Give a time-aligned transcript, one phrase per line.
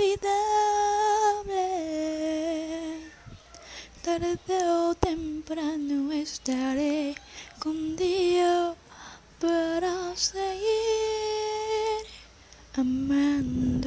[0.00, 1.68] inolvidable.
[4.02, 7.14] Tarde o temprano estaré
[7.58, 8.76] contigo
[9.38, 12.06] para seguir
[12.76, 13.79] amándonos.